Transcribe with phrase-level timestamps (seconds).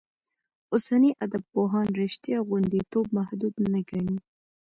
[0.73, 4.17] اوسني ادبپوهان رشتیا غوندېتوب محدود نه ګڼي.